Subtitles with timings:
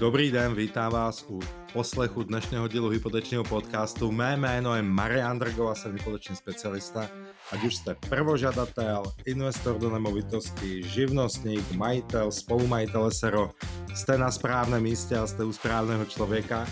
[0.00, 1.40] Dobrý den, vítám vás u
[1.72, 4.12] poslechu dnešného dílu hypotečního podcastu.
[4.12, 7.08] Mé jméno je Marian Drgo a jsem hypoteční specialista.
[7.52, 13.50] Ať už jste prvožadatel, investor do nemovitosti, živnostník, majitel, spolumajitel SRO,
[13.94, 16.66] jste na správném místě a jste u správného člověka.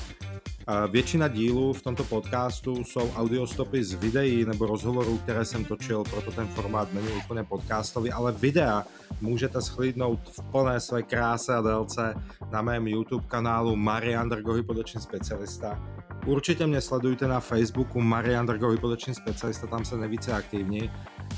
[0.91, 6.31] Většina dílů v tomto podcastu jsou audiostopy z videí nebo rozhovorů, které jsem točil, proto
[6.31, 8.85] ten formát není úplně podcastový, ale videa
[9.21, 12.15] můžete schlídnout v plné své kráse a délce
[12.51, 15.83] na mém YouTube kanálu Marian Drgo Hypoteční specialista.
[16.27, 20.91] Určitě mě sledujte na Facebooku Marian Drgo Hypoteční specialista, tam se nejvíce aktivní.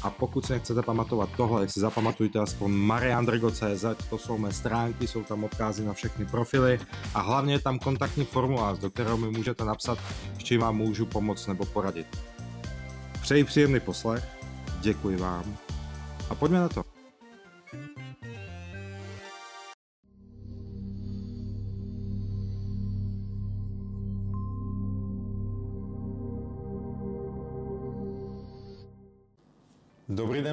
[0.02, 5.22] A pokud si nechcete pamatovat tohle, si zapamatujte aspoň mariandrgo.cz, to jsou mé stránky, jsou
[5.22, 6.80] tam odkazy na všechny profily
[7.14, 9.98] a hlavně je tam kontaktní formulář, do kterého mi můžete napsat,
[10.38, 12.06] s čím vám můžu pomoct nebo poradit.
[13.22, 14.28] Přeji příjemný poslech,
[14.80, 15.56] děkuji vám
[16.30, 16.89] a pojďme na to.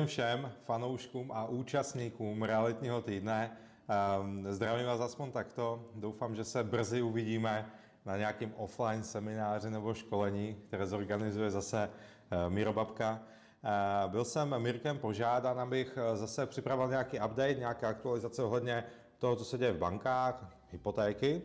[0.07, 3.57] Všem fanouškům a účastníkům realitního týdne.
[3.89, 5.85] Ehm, zdravím vás aspoň takto.
[5.95, 7.71] Doufám, že se brzy uvidíme
[8.05, 11.89] na nějakém offline semináři nebo školení, které zorganizuje zase
[12.31, 13.19] eh, Miro Babka.
[13.63, 18.83] Eh, byl jsem Mirkem požádán, abych eh, zase připravil nějaký update, nějaké aktualizace ohledně
[19.17, 21.41] toho, co se děje v bankách, hypotéky.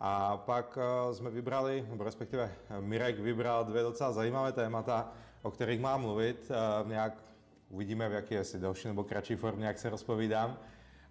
[0.00, 0.78] A pak
[1.12, 6.50] jsme vybrali, respektive Mirek vybral dvě docela zajímavé témata, o kterých mám mluvit,
[6.86, 7.28] nějak
[7.70, 10.58] Uvidíme, v jaké jestli delší nebo kratší formě, jak se rozpovídám.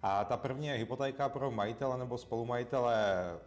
[0.02, 2.96] A ta první je hypotéka pro majitele nebo spolumajitele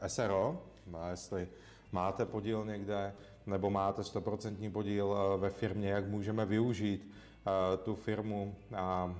[0.07, 0.61] SRO,
[1.09, 1.47] jestli
[1.91, 3.13] máte podíl někde
[3.45, 9.15] nebo máte 100% podíl eh, ve firmě, jak můžeme využít eh, tu firmu a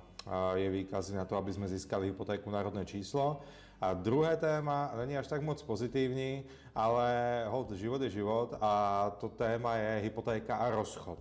[0.54, 3.40] je výkazy na to, aby jsme získali hypotéku na rodné číslo.
[3.82, 6.44] A druhé téma není až tak moc pozitivní,
[6.76, 11.20] ale hold, život je život a to téma je hypotéka a rozchod.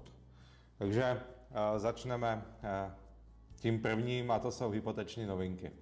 [0.79, 1.21] Takže
[1.77, 2.91] začneme eh,
[3.57, 5.73] tím prvním a to jsou hypoteční novinky.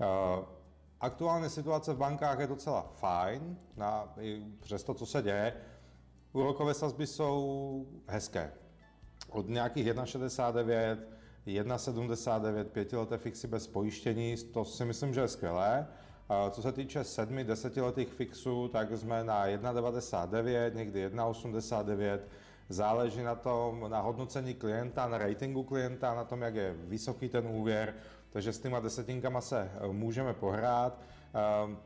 [0.00, 0.44] Eh,
[1.00, 4.14] aktuální situace v bankách je docela fajn, na,
[4.60, 5.54] přes to, co se děje.
[6.32, 8.52] Úrokové sazby jsou hezké.
[9.30, 10.98] Od nějakých 1,69,
[11.46, 15.86] 1,79, pětileté fixy bez pojištění, to si myslím, že je skvělé.
[16.50, 22.18] Co se týče sedmi, desetiletých fixů, tak jsme na 1,99, někdy 1,89,
[22.68, 27.46] záleží na tom, na hodnocení klienta, na ratingu klienta, na tom, jak je vysoký ten
[27.46, 27.94] úvěr,
[28.30, 31.00] takže s těma desetinkama se eh, můžeme pohrát.
[31.34, 31.76] Eh,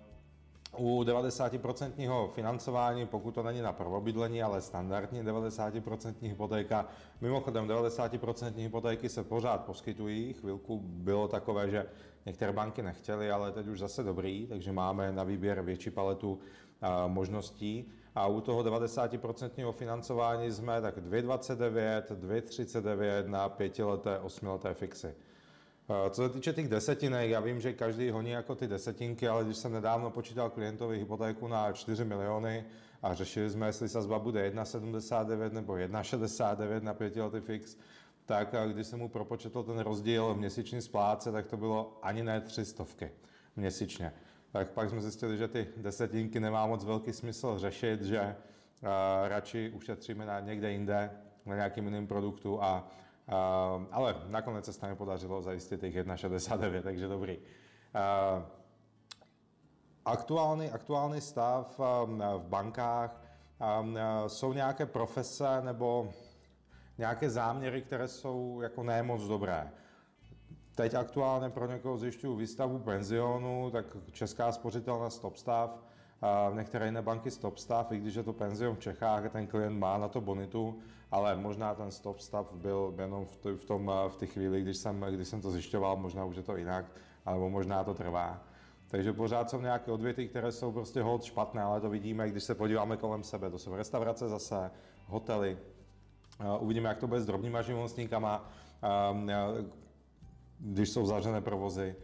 [0.79, 6.87] u 90% financování, pokud to není na prvobydlení, ale standardní 90% hypotéka,
[7.21, 11.87] mimochodem 90% hypotéky se pořád poskytují, chvilku bylo takové, že
[12.27, 16.39] některé banky nechtěly, ale teď už zase dobrý, takže máme na výběr větší paletu
[16.83, 25.15] eh, možností a u toho 90% financování jsme tak 2,29, 2,39 na pětileté, osmileté fixy.
[25.91, 29.45] Eh, co se týče těch desetinek, já vím, že každý honí jako ty desetinky, ale
[29.45, 32.65] když jsem nedávno počítal klientovi hypotéku na 4 miliony
[33.03, 37.77] a řešili jsme, jestli sazba bude 1,79 nebo 1,69 na pětiletý fix,
[38.27, 42.23] tak eh, když jsem mu propočetl ten rozdíl v měsíční splátce, tak to bylo ani
[42.23, 43.11] ne tři stovky
[43.57, 44.13] měsíčně
[44.53, 48.21] tak pak jsme zjistili, že ty desetinky nemá moc velký smysl řešit, že
[48.83, 48.89] uh,
[49.29, 51.11] radši ušetříme na někde jinde,
[51.47, 52.89] na nějakým jiným produktu, a,
[53.29, 53.35] uh,
[53.91, 57.39] ale nakonec se tam podařilo zajistit těch 1,69, takže dobrý.
[57.39, 58.43] Uh,
[60.05, 63.23] aktuální, aktuální stav um, v bankách
[63.81, 66.13] um, jsou nějaké profese nebo
[66.99, 69.73] nějaké záměry, které jsou jako nemoc dobré.
[70.75, 75.79] Teď aktuálně pro někoho zjišťuju výstavu penzionu, tak Česká spořitelna Stopstav,
[76.55, 80.09] některé jiné banky Stopstav, i když je to penzion v Čechách, ten klient má na
[80.09, 80.79] to bonitu,
[81.11, 83.27] ale možná ten Stopstav byl jenom
[83.57, 86.57] v, tom, v té chvíli, když jsem, když jsem to zjišťoval, možná už je to
[86.57, 86.85] jinak,
[87.27, 88.41] alebo možná to trvá.
[88.89, 92.55] Takže pořád jsou nějaké odvěty, které jsou prostě hod špatné, ale to vidíme, když se
[92.55, 93.51] podíváme kolem sebe.
[93.51, 94.71] To jsou restaurace zase,
[95.07, 95.59] hotely.
[96.61, 98.49] Uvidíme, jak to bude s drobnýma živnostníkama
[100.63, 101.97] když jsou zavřené provozy.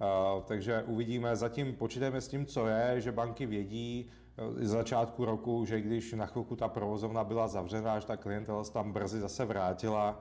[0.00, 5.24] Uh, takže uvidíme, zatím počítáme s tím, co je, že banky vědí uh, z začátku
[5.24, 9.20] roku, že když na chvilku ta provozovna byla zavřená, že ta klientela se tam brzy
[9.20, 10.20] zase vrátila,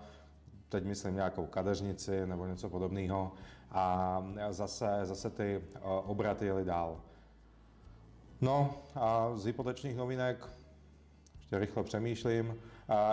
[0.69, 3.31] teď myslím nějakou kadeřnici nebo něco podobného,
[3.72, 7.01] a zase, zase ty uh, obraty jeli dál.
[8.42, 10.50] No a z hypotečních novinek
[11.60, 12.48] rychle přemýšlím.
[12.50, 12.56] Uh,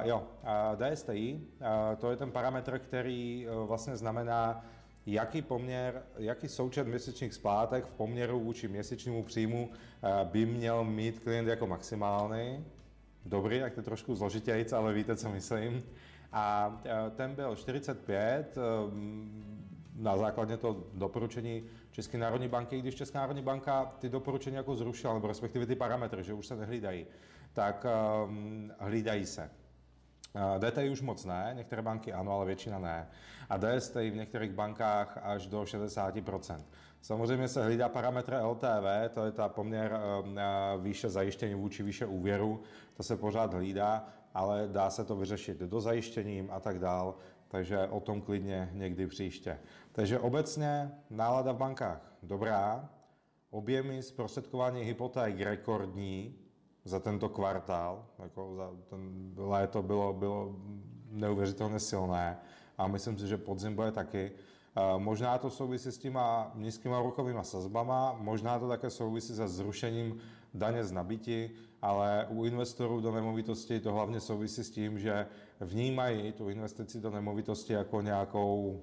[0.03, 1.67] jo, uh, DSTI, uh,
[1.99, 4.65] to je ten parametr, který uh, vlastně znamená,
[5.07, 11.19] jaký poměr, jaký součet měsíčních splátek v poměru vůči měsíčnímu příjmu eh, by měl mít
[11.19, 12.65] klient jako maximální.
[13.25, 15.83] Dobrý, jak to trošku zložitějíc, ale víte, co myslím.
[16.33, 18.61] A eh, ten byl 45 eh,
[19.97, 25.15] na základě toho doporučení České národní banky, když Česká národní banka ty doporučení jako zrušila,
[25.15, 27.07] nebo respektive ty parametry, že už se nehlídají,
[27.52, 27.87] tak
[28.26, 29.50] um, hlídají se.
[30.58, 33.08] DTI už moc ne, některé banky ano, ale většina ne.
[33.49, 36.64] A DSTI v některých bankách až do 60%.
[37.02, 40.38] Samozřejmě se hlídá parametr LTV, to je ta poměr ehm,
[40.82, 42.62] výše zajištění vůči výše úvěru,
[42.94, 47.14] to se pořád hlídá, ale dá se to vyřešit do zajištěním a tak dál,
[47.49, 49.58] takže o tom klidně někdy příště.
[49.93, 52.88] Takže obecně nálada v bankách dobrá,
[53.50, 56.38] objemy zprostředkování hypoték rekordní,
[56.85, 60.56] za tento kvartál, jako za ten léto bylo, bylo
[61.11, 62.38] neuvěřitelně silné
[62.79, 64.32] a myslím si, že podzim bude taky.
[64.99, 70.19] Možná to souvisí s těma nízkýma rokovými sazbama, možná to také souvisí se zrušením
[70.55, 71.50] daně z nabití,
[71.82, 75.26] ale u investorů do nemovitosti to hlavně souvisí s tím, že
[75.61, 78.81] vnímají tu investici do nemovitosti jako nějakou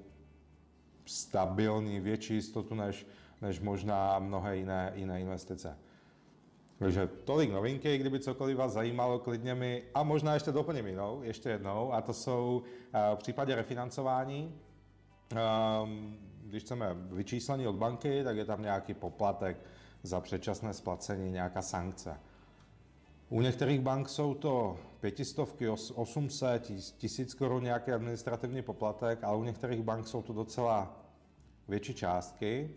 [1.05, 3.07] stabilní, větší jistotu než,
[3.41, 5.77] než možná mnohé jiné, jiné investice.
[6.79, 11.49] Takže tolik novinky, kdyby cokoliv vás zajímalo, klidně mi, a možná ještě doplním jinou, ještě
[11.49, 14.55] jednou, a to jsou uh, v případě refinancování,
[15.83, 19.57] um, když chceme vyčíslení od banky, tak je tam nějaký poplatek
[20.03, 22.19] za předčasné splacení, nějaká sankce.
[23.29, 29.81] U některých bank jsou to pětistovky, 800, tisíc korun nějaký administrativní poplatek, ale u některých
[29.81, 31.03] bank jsou to docela
[31.67, 32.75] větší částky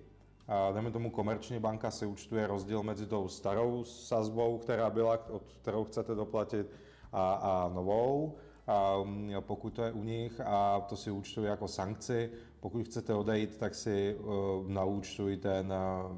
[0.73, 5.85] dejme tomu komerční banka si účtuje rozdíl mezi tou starou sazbou, která byla, od kterou
[5.85, 6.67] chcete doplatit,
[7.13, 8.37] a, a novou.
[8.67, 8.95] A
[9.41, 12.31] pokud to je u nich a to si účtuje jako sankci,
[12.61, 16.17] pokud chcete odejít, tak si uh, naúčtují ten uh,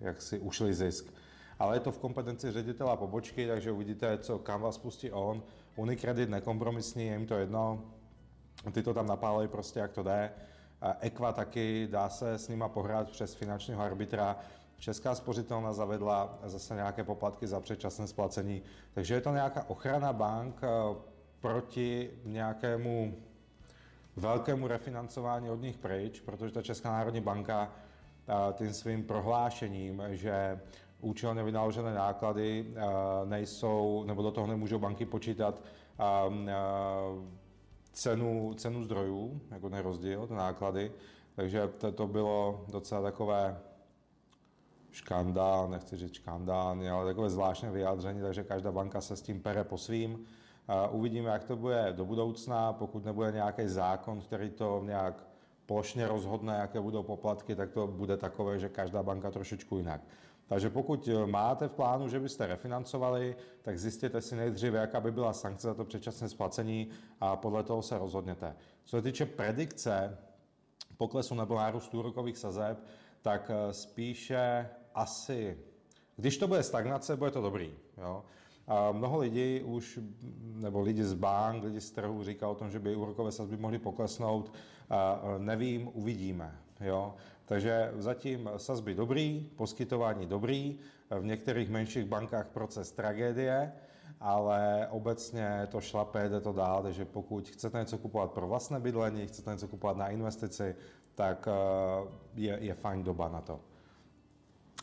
[0.00, 1.14] jak si ušli zisk.
[1.58, 5.42] Ale je to v kompetenci ředitela pobočky, takže uvidíte, co kam vás pustí on.
[5.76, 7.84] Unicredit nekompromisní, je jim to jedno,
[8.72, 10.30] ty to tam napálejí prostě, jak to jde.
[11.00, 14.36] Equa taky, dá se s nima pohrát přes finančního arbitra.
[14.78, 18.62] Česká spořitelna zavedla zase nějaké poplatky za předčasné splacení,
[18.94, 20.68] takže je to nějaká ochrana bank eh,
[21.40, 23.14] proti nějakému
[24.16, 27.72] velkému refinancování od nich pryč, protože ta Česká národní banka
[28.28, 30.60] eh, tím svým prohlášením, že
[31.00, 32.82] účelně vynaložené náklady eh,
[33.24, 35.62] nejsou, nebo do toho nemůžou banky počítat
[37.94, 40.92] cenu, cenu zdrojů, jako ten rozdíl, ty náklady,
[41.34, 43.60] takže to, to bylo docela takové
[44.90, 49.64] škandál, nechci říct škandál, ale takové zvláštné vyjádření, takže každá banka se s tím pere
[49.64, 50.24] po svým.
[50.90, 55.26] Uvidíme, jak to bude do budoucna, pokud nebude nějaký zákon, který to nějak
[55.66, 60.00] plošně rozhodne, jaké budou poplatky, tak to bude takové, že každá banka trošičku jinak.
[60.46, 65.12] Takže pokud eh, máte v plánu, že byste refinancovali, tak zjistěte si nejdříve, jaká by
[65.12, 66.88] byla sankce za to předčasné splacení
[67.20, 68.56] a podle toho se rozhodněte.
[68.84, 70.18] Co se týče predikce
[70.96, 72.78] poklesu nebo nárůstu úrokových sazeb,
[73.22, 75.58] tak eh, spíše asi,
[76.16, 77.74] když to bude stagnace, bude to dobrý.
[77.98, 78.24] Jo?
[78.66, 79.98] A mnoho lidí už,
[80.40, 83.78] nebo lidi z bank, lidi z trhu říká o tom, že by úrokové sazby mohly
[83.78, 84.52] poklesnout.
[84.90, 86.58] A nevím, uvidíme.
[86.80, 87.14] Jo?
[87.44, 90.78] Takže zatím sazby dobrý, poskytování dobrý,
[91.10, 93.72] v některých menších bankách proces tragédie,
[94.20, 99.26] ale obecně to šlape, jde to dál, takže pokud chcete něco kupovat pro vlastné bydlení,
[99.26, 100.76] chcete něco kupovat na investici,
[101.14, 103.60] tak eh, je, je fajn doba na to.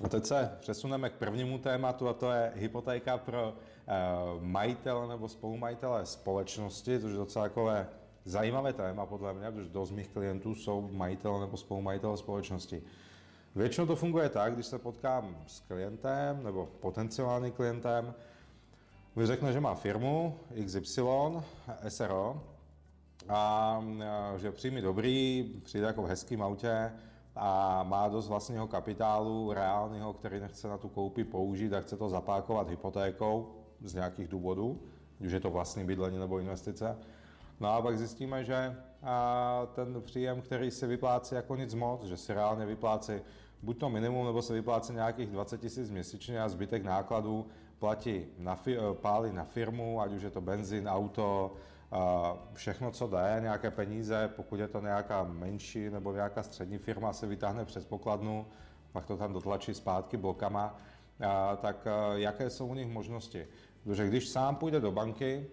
[0.03, 5.27] A teď se přesuneme k prvnímu tématu a to je hypotéka pro uh, majitele nebo
[5.27, 7.87] spolumajitele společnosti, což je docela takové
[8.25, 12.83] zajímavé téma podle mě, protože dost mých klientů jsou majitele nebo spolumajitele společnosti.
[13.55, 18.13] Většinou to funguje tak, když se potkám s klientem nebo potenciálním klientem,
[19.15, 21.01] mi řekne, že má firmu XY,
[21.87, 22.41] SRO,
[23.29, 23.83] a
[24.37, 26.91] že příjmy dobrý, přijde jako v hezkém autě
[27.35, 32.09] a má dost vlastního kapitálu reálného, který nechce na tu koupi použít a chce to
[32.09, 34.81] zapákovat hypotékou z nějakých důvodů,
[35.19, 36.97] už je to vlastní bydlení nebo investice.
[37.61, 38.75] No a pak zjistíme, že
[39.73, 43.13] ten příjem, který se vyplácí jako nic moc, že si reálně vyplácí
[43.61, 47.47] buď to minimum, nebo se vyplácí nějakých 20 tisíc měsíčně a zbytek nákladů
[47.79, 48.59] platí na,
[48.93, 51.53] pálí na firmu, ať už je to benzín, auto,
[52.53, 57.27] všechno, co jde, nějaké peníze, pokud je to nějaká menší nebo nějaká střední firma, se
[57.27, 58.47] vytáhne přes pokladnu,
[58.91, 60.77] pak to tam dotlačí zpátky blokama,
[61.61, 63.47] tak jaké jsou u nich možnosti?
[63.83, 65.47] Protože když sám půjde do banky,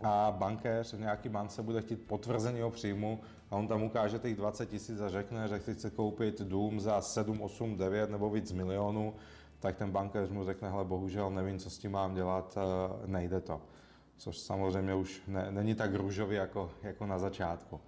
[0.00, 4.36] a bankéř v nějaký bance bude chtít potvrzení o příjmu a on tam ukáže těch
[4.36, 9.14] 20 tisíc a řekne, že chce koupit dům za 7, 8, 9 nebo víc milionů,
[9.60, 13.40] tak ten bankéř mu řekne, hele, bohužel nevím, co s tím mám dělat, eh, nejde
[13.40, 13.60] to.
[14.16, 17.80] Což samozřejmě už ne, není tak růžový jako, jako na začátku.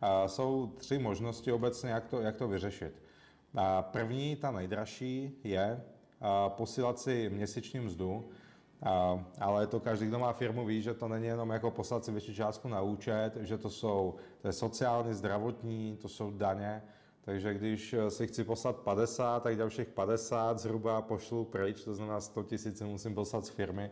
[0.00, 3.02] A jsou tři možnosti obecně, jak to, jak to vyřešit.
[3.56, 5.80] A první, ta nejdražší, je
[6.48, 8.28] posílat si měsíční mzdu,
[9.40, 12.34] ale to každý, kdo má firmu, ví, že to není jenom jako poslat si větší
[12.34, 16.82] částku na účet, že to jsou to je sociální, zdravotní, to jsou daně,
[17.20, 22.42] takže když si chci poslat 50, tak dalších 50 zhruba pošlu pryč, to znamená 100
[22.42, 23.90] tisíc musím poslat z firmy.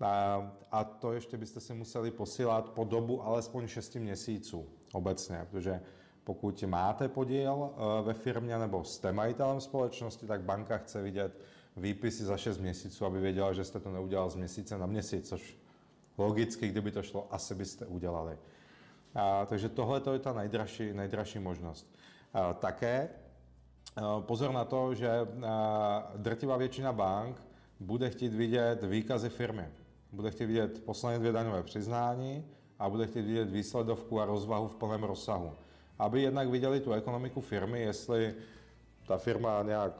[0.00, 5.80] A, a to ještě byste si museli posílat po dobu alespoň 6 měsíců obecně, protože
[6.24, 11.40] pokud máte podíl eh, ve firmě nebo jste majitelem společnosti, tak banka chce vidět
[11.76, 15.58] výpisy za 6 měsíců, aby věděla, že jste to neudělal z měsíce na měsíc, což
[16.18, 18.38] logicky, kdyby to šlo, asi byste udělali.
[19.14, 21.94] A, takže tohle to je ta nejdražší, nejdražší možnost.
[22.34, 23.08] A, také
[24.20, 25.10] pozor na to, že
[25.46, 27.42] a, drtivá většina bank
[27.80, 29.68] bude chtít vidět výkazy firmy.
[30.12, 32.46] Bude chtít vidět poslední dvě daňové přiznání
[32.78, 35.52] a bude chtít vidět výsledovku a rozvahu v plném rozsahu.
[35.98, 38.34] Aby jednak viděli tu ekonomiku firmy, jestli
[39.06, 39.92] ta firma nějak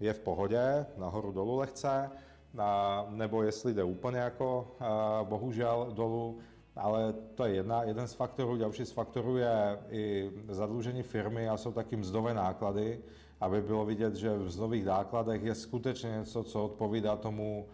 [0.00, 2.10] je v pohodě, nahoru dolů lehce,
[2.58, 6.38] a, nebo jestli jde úplně jako a, bohužel dolů,
[6.76, 8.56] ale to je jedna, jeden z faktorů.
[8.56, 13.00] Další z faktorů je i zadlužení firmy a jsou taky mzdové náklady,
[13.40, 17.66] aby bylo vidět, že v mzdových nákladech je skutečně něco, co odpovídá tomu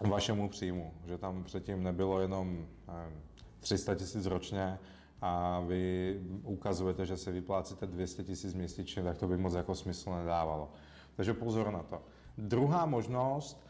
[0.00, 3.22] vašemu příjmu, že tam předtím nebylo jenom nevím,
[3.60, 4.78] 300 tisíc ročně
[5.22, 10.10] a vy ukazujete, že se vyplácíte 200 tisíc měsíčně, tak to by moc jako smysl
[10.10, 10.72] nedávalo.
[11.18, 12.02] Takže pozor na to.
[12.38, 13.66] Druhá možnost,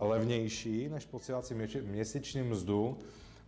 [0.00, 2.98] levnější, než posílat si měsíční mzdu,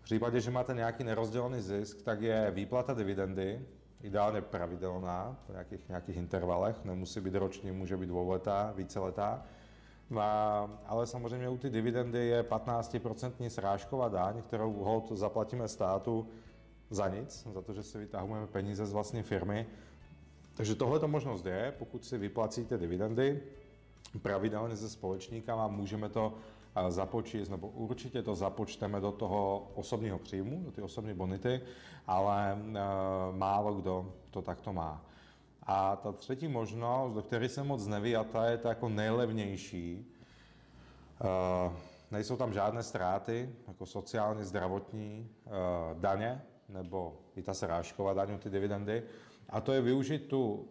[0.00, 3.60] v případě, že máte nějaký nerozdělený zisk, tak je výplata dividendy,
[4.02, 9.42] ideálně pravidelná, v nějakých, nějakých intervalech, nemusí být roční, může být dvouletá, víceletá.
[10.20, 16.28] A, ale samozřejmě u ty dividendy je 15% srážková daň, kterou hod zaplatíme státu
[16.90, 19.66] za nic, za to, že si vytahujeme peníze z vlastní firmy.
[20.56, 23.42] Takže tohle to možnost je, pokud si vyplacíte dividendy
[24.22, 26.34] pravidelně se společníkama, můžeme to
[26.88, 31.60] započíst, nebo určitě to započteme do toho osobního příjmu, do ty osobní bonity,
[32.06, 32.56] ale e,
[33.32, 35.04] málo kdo to takto má.
[35.62, 40.12] A ta třetí možnost, do které se moc neví, a ta je ta jako nejlevnější,
[41.20, 41.72] e,
[42.10, 45.28] nejsou tam žádné ztráty, jako sociální, zdravotní,
[45.94, 49.02] daně, nebo i ta srážková daň, ty dividendy,
[49.48, 50.68] a to je využít tu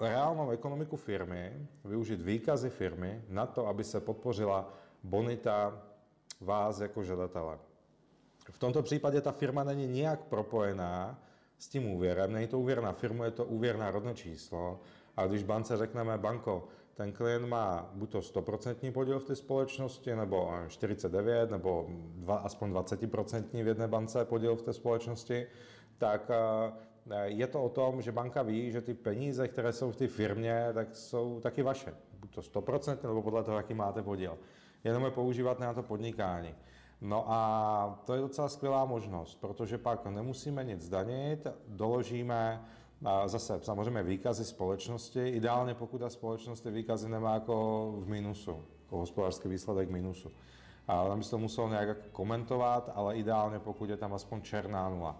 [0.00, 5.82] reálnou ekonomiku firmy, využít výkazy firmy na to, aby se podpořila bonita
[6.40, 7.58] vás jako žadatele.
[8.50, 11.18] V tomto případě ta firma není nijak propojená
[11.58, 14.80] s tím úvěrem, není to úvěr na firmu, je to úvěr na rodné číslo.
[15.16, 20.16] A když bance řekneme, banko, ten klient má buď to 100% podíl v té společnosti,
[20.16, 25.46] nebo 49, nebo dva, aspoň 20% v jedné bance podíl v té společnosti,
[25.98, 26.72] tak Eh,
[27.24, 30.66] je to o tom, že banka ví, že ty peníze, které jsou v té firmě,
[30.74, 31.94] tak jsou taky vaše.
[32.20, 34.38] Buď to 100% nebo podle toho, jaký máte podíl.
[34.84, 36.54] Jenom je používat na to podnikání.
[37.00, 42.64] No a to je docela skvělá možnost, protože pak nemusíme nic zdanit, doložíme
[43.26, 48.96] zase samozřejmě výkazy společnosti, ideálně pokud ta společnost ty výkazy nemá jako v minusu, jako
[48.96, 50.30] hospodářský výsledek minusu.
[50.88, 54.88] A tam by se to muselo nějak komentovat, ale ideálně pokud je tam aspoň černá
[54.88, 55.16] nula.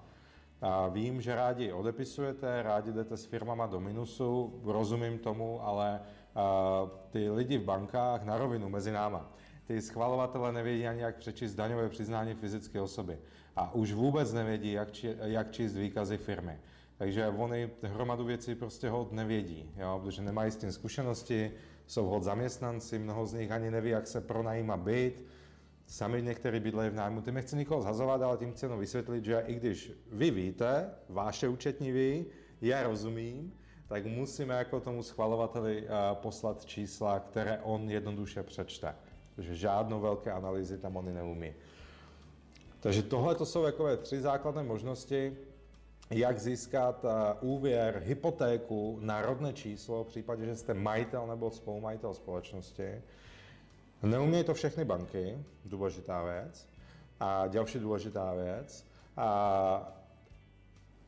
[0.62, 6.00] A vím, že rádi odepisujete, rádi jdete s firmama do minusu, rozumím tomu, ale
[7.10, 9.32] ty lidi v bankách na rovinu mezi náma,
[9.64, 13.18] ty schvalovatele nevědí ani, jak přečíst daňové přiznání fyzické osoby.
[13.56, 16.58] A už vůbec nevědí, jak, či, jak číst výkazy firmy.
[16.96, 21.52] Takže oni hromadu věcí prostě hod nevědí, jo, protože nemají s tím zkušenosti,
[21.86, 25.22] jsou hod zaměstnanci, mnoho z nich ani neví, jak se pronajíma byt,
[25.90, 27.20] sami někteří bydlejí v nájmu.
[27.20, 31.48] Tím nechci nikoho zhazovat, ale tím chci jenom vysvětlit, že i když vy víte, vaše
[31.48, 32.26] účetní ví,
[32.60, 33.52] já rozumím,
[33.88, 38.94] tak musíme jako tomu schvalovateli eh, poslat čísla, které on jednoduše přečte.
[39.36, 41.54] Takže žádnou velké analýzy tam oni neumí.
[42.80, 45.36] Takže tohle to jsou takové tři základné možnosti,
[46.10, 52.14] jak získat eh, úvěr, hypotéku na rodné číslo v případě, že jste majitel nebo spolumajitel
[52.14, 53.02] společnosti.
[54.02, 56.68] Neumějí to všechny banky, důležitá věc.
[57.20, 58.86] A další důležitá věc.
[59.16, 59.92] A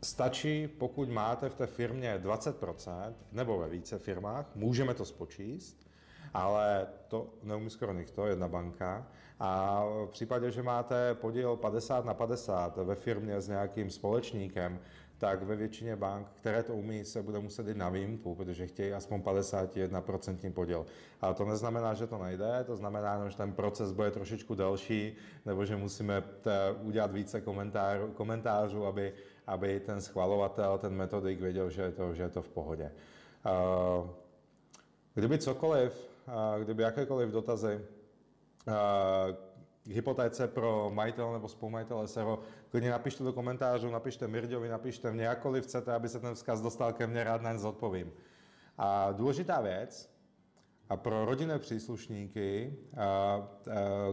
[0.03, 5.87] stačí, pokud máte v té firmě 20%, nebo ve více firmách, můžeme to spočíst,
[6.35, 9.07] ale to neumí skoro nikto, jedna banka.
[9.41, 14.79] A v případě, že máte podíl 50 na 50 ve firmě s nějakým společníkem,
[15.23, 18.93] tak ve většině bank, které to umí, se bude muset jít na výjimku, protože chtějí
[18.93, 20.87] aspoň 51% podíl.
[21.21, 25.65] Ale to neznamená, že to nejde, to znamená, že ten proces bude trošičku delší, nebo
[25.65, 26.23] že musíme
[26.83, 29.13] udělat více komentářů, komentářů aby,
[29.47, 32.93] aby ten schvalovatel, ten metodik věděl, že je to, že je to v pohodě.
[35.15, 36.09] Kdyby cokoliv,
[36.59, 37.81] kdyby jakékoliv dotazy,
[39.91, 42.39] hypotéce pro majitele nebo spolumajitele SRO,
[42.71, 46.93] klidně napište do komentářů, napište Mirďovi, napište mě, jakkoliv chcete, aby se ten vzkaz dostal
[46.93, 48.13] ke mně, rád na zodpovím.
[48.79, 50.13] A důležitá věc,
[50.89, 52.77] a pro rodinné příslušníky,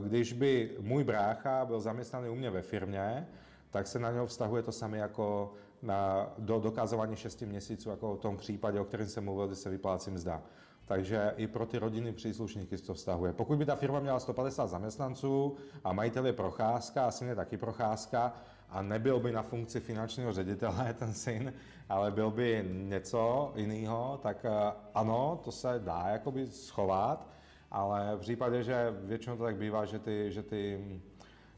[0.03, 3.27] když by můj brácha byl zaměstnaný u mě ve firmě,
[3.69, 8.19] tak se na něho vztahuje to samé jako na, do dokazování 6 měsíců, jako v
[8.19, 10.43] tom případě, o kterém jsem mluvil, kdy se vyplácí mzda.
[10.89, 13.33] Takže i pro ty rodiny příslušníky to vztahuje.
[13.33, 17.57] Pokud by ta firma měla 150 zaměstnanců a majitel je procházka a syn je taky
[17.57, 18.33] procházka
[18.69, 21.53] a nebyl by na funkci finančního ředitele ten syn,
[21.89, 27.27] ale byl by něco jiného, tak eh, ano, to se dá jakoby schovat,
[27.71, 30.79] ale v případě, že většinou to tak bývá, že ty, že ty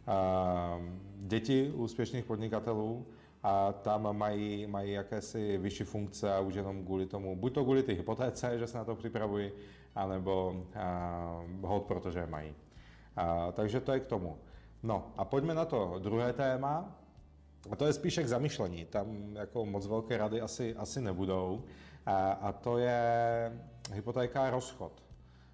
[0.07, 0.83] uh,
[1.17, 3.05] děti úspěšných podnikatelů
[3.43, 7.83] a tam mají, mají jakési vyšší funkce a už jenom kvůli tomu, buď to kvůli
[7.83, 9.51] té hypotéce, že se na to připravují,
[9.95, 12.49] anebo uh, hod, protože mají.
[12.49, 14.37] Uh, takže to je k tomu.
[14.83, 16.97] No a pojďme na to druhé téma,
[17.71, 18.85] a to je spíše k zamyšlení.
[18.85, 21.63] Tam jako moc velké rady asi, asi nebudou.
[22.05, 23.01] A, a to je
[23.93, 25.03] hypotéka a rozchod.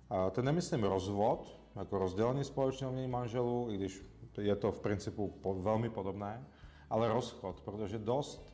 [0.10, 4.06] A to nemyslím rozvod, jako rozdělení společného manželů, i když
[4.42, 6.44] je to v principu po, velmi podobné,
[6.90, 8.54] ale rozchod, protože dost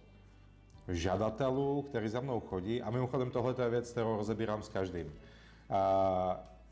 [0.87, 5.13] žadatelů, kteří za mnou chodí, a mimochodem tohle je věc, kterou rozebírám s každým,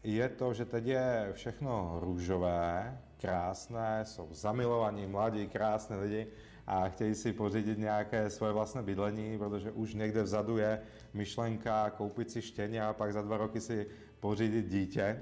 [0.04, 6.28] je to, že teď je všechno růžové, krásné, jsou zamilovaní, mladí, krásné lidi
[6.68, 10.82] a chtějí si pořídit nějaké svoje vlastné bydlení, protože už někde vzadu je
[11.14, 13.88] myšlenka koupit si štěně a pak za dva roky si
[14.20, 15.22] pořídit dítě,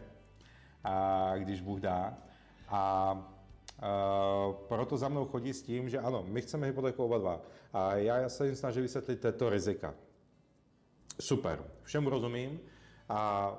[0.83, 2.17] a když Bůh dá.
[2.69, 3.15] A
[4.67, 7.41] Proto za mnou chodí s tím, že ano, my chceme hypotéku oba dva.
[7.73, 9.93] A já se jim snažím vysvětlit této rizika.
[11.19, 12.59] Super, všemu rozumím,
[13.09, 13.53] a,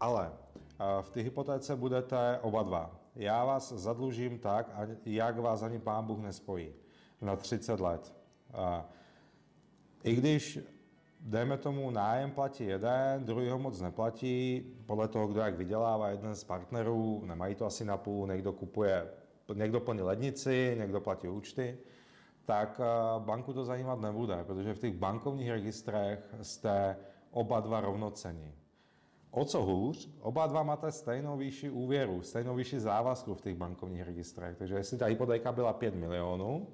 [0.00, 0.32] ale
[0.78, 2.90] a v té hypotéce budete oba dva.
[3.16, 4.70] Já vás zadlužím tak,
[5.04, 6.72] jak vás ani pán Bůh nespojí
[7.20, 8.14] na 30 let.
[8.52, 8.88] A,
[10.04, 10.58] I když
[11.20, 16.34] dejme tomu, nájem platí jeden, druhý ho moc neplatí, podle toho, kdo jak vydělává, jeden
[16.34, 19.08] z partnerů, nemají to asi na půl, někdo kupuje
[19.54, 21.78] někdo plní lednici, někdo platí účty,
[22.44, 26.96] tak eh, banku to zajímat nebude, protože v těch bankovních registrech jste
[27.30, 28.54] oba dva rovnocení.
[29.30, 34.02] O co hůř, oba dva máte stejnou výši úvěru, stejnou výši závazku v těch bankovních
[34.02, 34.56] registrech.
[34.56, 36.66] Takže jestli ta hypotéka byla 5 milionů,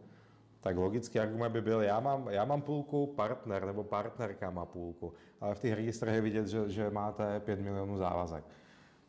[0.60, 5.12] tak logický argument by byl, já mám, já mám půlku, partner nebo partnerka má půlku,
[5.40, 8.44] ale v těch registrech je vidět, že, že máte 5 milionů závazek.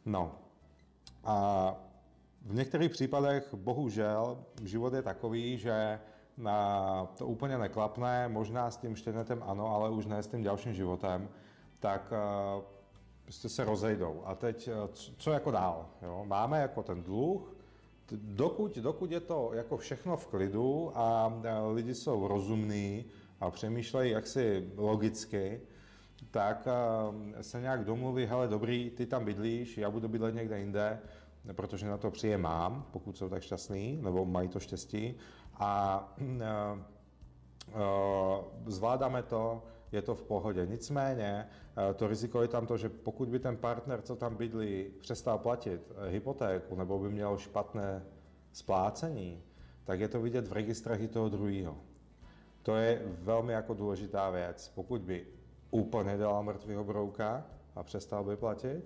[0.06, 0.36] No.
[1.24, 1.87] A
[2.46, 6.00] v některých případech bohužel život je takový, že
[6.38, 10.74] na to úplně neklapne, možná s tím štěnetem ano, ale už ne s tím dalším
[10.74, 11.30] životem,
[11.80, 12.62] tak eh,
[13.24, 14.22] prostě se rozejdou.
[14.26, 14.74] A teď, eh,
[15.18, 15.90] co jako dál?
[16.02, 16.24] Jo?
[16.26, 17.56] Máme jako ten dluh,
[18.12, 23.06] dokud, dokud je to jako všechno v klidu a eh, lidi jsou rozumní
[23.40, 25.62] a přemýšlejí jaksi logicky,
[26.32, 26.68] tak
[27.42, 31.00] se nějak domluví, hele dobrý, ty tam bydlíš, já budu bydlet někde jinde,
[31.54, 35.16] protože na to příjem mám, pokud jsou tak šťastní, nebo mají to štěstí.
[35.54, 36.28] A uh,
[37.76, 37.82] uh,
[38.66, 40.66] zvládáme to, je to v pohodě.
[40.66, 44.86] Nicméně uh, to riziko je tam to, že pokud by ten partner, co tam bydlí,
[45.02, 48.04] přestal platit hypotéku nebo by měl špatné
[48.52, 49.44] splácení,
[49.84, 51.78] tak je to vidět v registrech i toho druhého.
[52.64, 54.72] To je velmi jako důležitá věc.
[54.76, 55.26] Pokud by
[55.72, 58.84] úplně dělal mrtvého brouka a přestal by platit,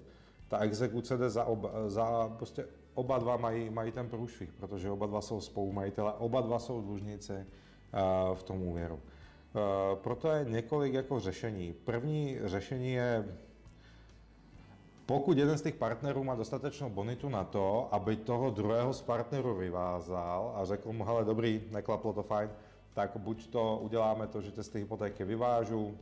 [0.51, 5.05] ta exekuce jde za, oba, za prostě oba dva mají, mají ten průšvih, protože oba
[5.05, 8.95] dva jsou spolumajitele, oba dva jsou dlužníci uh, v tom úvěru.
[8.95, 11.73] Uh, proto je několik jako řešení.
[11.73, 13.37] První řešení je,
[15.05, 19.55] pokud jeden z těch partnerů má dostatečnou bonitu na to, aby toho druhého z partnerů
[19.55, 22.49] vyvázal a řekl mu, hele dobrý, neklaplo to fajn,
[22.93, 25.97] tak buď to uděláme to, že tě z té hypotéky vyvážu,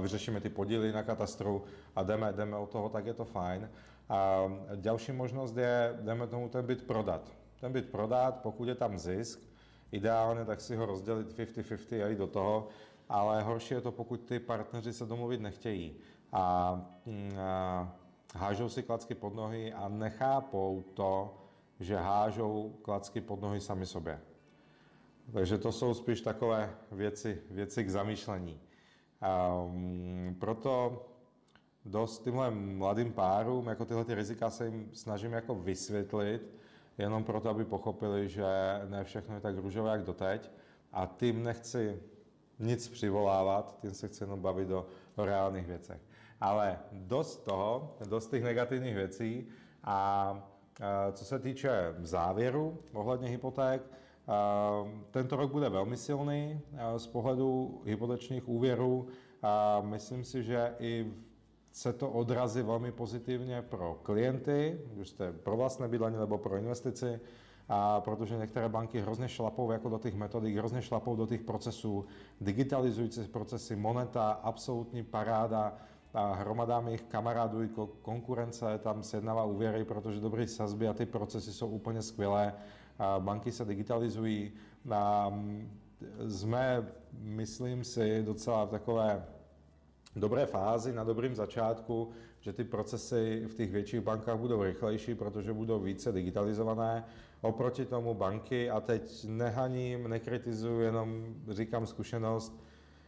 [0.00, 1.64] vyřešíme ty podíly na katastru
[1.96, 3.70] a jdeme, jdeme od toho, tak je to fajn.
[4.08, 4.42] A
[4.74, 7.32] další možnost je, jdeme tomu ten byt prodat.
[7.60, 9.40] Ten byt prodat, pokud je tam zisk,
[9.92, 12.68] ideálně tak si ho rozdělit 50-50 a jít do toho,
[13.08, 15.96] ale horší je to, pokud ty partneři se domluvit nechtějí.
[16.32, 16.74] A,
[17.06, 17.96] mm, a
[18.34, 21.34] hážou si klacky pod nohy a nechápou to,
[21.80, 24.20] že hážou klacky pod nohy sami sobě.
[25.32, 28.60] Takže to jsou spíš takové věci, věci k zamýšlení.
[29.24, 31.06] Um, proto
[31.84, 36.54] dost tímhle mladým párům, jako tyhle ty rizika se jim snažím jako vysvětlit,
[36.98, 38.44] jenom proto, aby pochopili, že
[38.88, 40.50] ne všechno je tak růžové, jak doteď.
[40.92, 42.02] A tím nechci
[42.58, 46.00] nic přivolávat, tím se chci jenom bavit o, o reálných věcech.
[46.40, 49.48] Ale dost toho, dost těch negativních věcí
[49.84, 50.48] a
[51.12, 53.82] co se týče závěru ohledně hypoték,
[55.10, 56.60] tento rok bude velmi silný
[56.96, 59.06] z pohledu hypotečních úvěrů.
[59.80, 61.12] Myslím si, že i
[61.72, 67.20] se to odrazí velmi pozitivně pro klienty, když jste pro vlastné bydlení nebo pro investici,
[67.68, 72.04] a protože některé banky hrozně šlapou jako do těch metodik, hrozně šlapou do těch procesů,
[72.40, 75.76] digitalizující procesy, moneta, absolutní paráda,
[76.14, 77.68] a hromada mých kamarádů i
[78.02, 82.54] konkurence tam sjednává úvěry, protože dobré sazby a ty procesy jsou úplně skvělé.
[82.98, 84.52] A banky se digitalizují.
[86.28, 86.86] Jsme,
[87.20, 89.24] myslím si, docela v takové
[90.16, 95.52] dobré fázi, na dobrém začátku, že ty procesy v těch větších bankách budou rychlejší, protože
[95.52, 97.04] budou více digitalizované.
[97.40, 102.64] Oproti tomu banky, a teď nehaním, nekritizuju, jenom říkám zkušenost,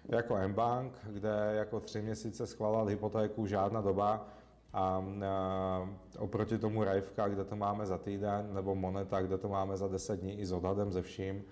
[0.08, 4.28] jako M-Bank, kde jako tři měsíce schválil hypotéku žádná doba
[4.76, 9.76] a, a oproti tomu Rajvka, kde to máme za týden, nebo Moneta, kde to máme
[9.76, 11.44] za 10 dní i s odhadem ze vším,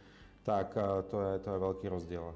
[0.42, 2.34] tak to je, to je velký rozdíl.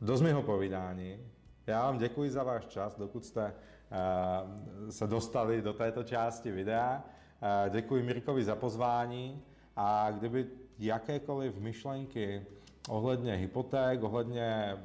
[0.00, 1.18] Do z mého povídání.
[1.66, 7.02] Já vám děkuji za váš čas, dokud jste uh, se dostali do této části videa.
[7.42, 9.42] Uh, děkuji Mirkovi za pozvání
[9.76, 10.46] a kdyby
[10.78, 12.46] jakékoliv myšlenky
[12.88, 14.76] ohledně hypoték, ohledně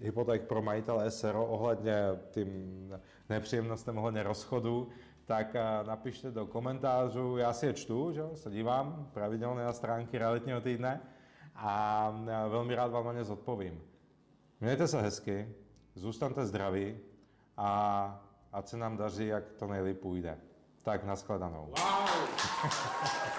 [0.00, 1.94] hypoték pro majitele SRO ohledně
[2.30, 2.50] tím
[3.28, 4.88] nepříjemnostem ohledně rozchodu,
[5.24, 8.22] tak eh, napište do komentářů, já si je čtu, že?
[8.34, 11.00] se dívám pravidelně na stránky realitního týdne
[11.54, 13.82] a eh, velmi rád vám na ně zodpovím.
[14.60, 15.54] Mějte se hezky,
[15.94, 16.98] zůstaňte zdraví
[17.56, 18.20] a
[18.52, 20.38] ať se nám daří, jak to nejlíp půjde.
[20.82, 21.66] Tak, nashledanou.
[21.66, 22.08] Wow.